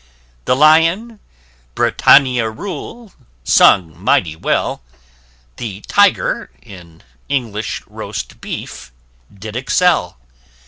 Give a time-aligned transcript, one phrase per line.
[0.45, 1.19] The Lion,
[1.75, 3.13] "Britannia Rule,"
[3.43, 4.81] sung mighty well:
[5.57, 8.91] The Tiger, "in English Roast Beef,"
[9.31, 10.17] did excel.